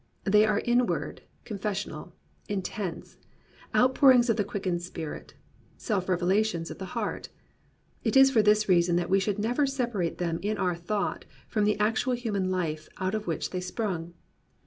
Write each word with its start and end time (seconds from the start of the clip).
They 0.23 0.47
are 0.47 0.61
inward, 0.65 1.21
confessional, 1.45 2.15
intense; 2.49 3.17
outpourings 3.75 4.31
of 4.31 4.35
the 4.35 4.43
quickened 4.43 4.81
spirit; 4.81 5.35
self 5.77 6.09
revelations 6.09 6.71
of 6.71 6.79
the 6.79 6.97
heart. 6.97 7.29
It 8.03 8.17
is 8.17 8.31
for 8.31 8.41
this 8.41 8.67
reason 8.67 8.95
that 8.95 9.11
we 9.11 9.19
should 9.19 9.37
never 9.37 9.67
separate 9.67 10.17
them 10.17 10.39
in 10.41 10.57
our 10.57 10.73
thought 10.75 11.25
from 11.47 11.65
the 11.65 11.77
actual 11.79 12.13
human 12.13 12.49
life 12.49 12.89
out 12.97 13.13
of 13.13 13.27
which 13.27 13.51
they 13.51 13.61
sprung. 13.61 14.15